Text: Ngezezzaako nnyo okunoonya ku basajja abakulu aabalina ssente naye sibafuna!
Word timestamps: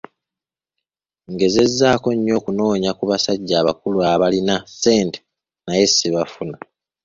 Ngezezzaako 1.31 2.09
nnyo 2.13 2.33
okunoonya 2.39 2.91
ku 2.97 3.03
basajja 3.09 3.55
abakulu 3.59 3.97
aabalina 4.01 4.55
ssente 4.63 5.19
naye 5.65 5.85
sibafuna! 5.95 6.55